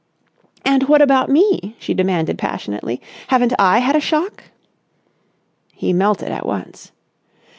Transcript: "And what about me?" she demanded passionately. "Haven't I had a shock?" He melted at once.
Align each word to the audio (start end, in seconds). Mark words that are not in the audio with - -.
"And 0.65 0.87
what 0.89 0.99
about 0.99 1.29
me?" 1.29 1.75
she 1.77 1.93
demanded 1.93 2.39
passionately. 2.39 2.99
"Haven't 3.27 3.53
I 3.59 3.77
had 3.77 3.95
a 3.95 3.99
shock?" 3.99 4.45
He 5.75 5.93
melted 5.93 6.29
at 6.31 6.43
once. 6.47 6.91